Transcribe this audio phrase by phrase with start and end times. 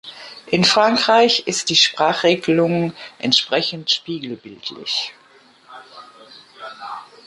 [0.47, 5.13] In Frankreich ist die Sprachregelung entsprechend spiegelbildlich.